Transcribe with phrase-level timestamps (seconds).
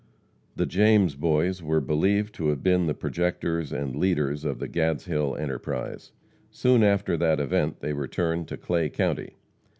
[0.55, 5.39] The James Boys were believed to have been the projectors and leaders of the Gadshill
[5.39, 6.11] enterprise.
[6.49, 9.35] Soon after that event they returned to Clay county.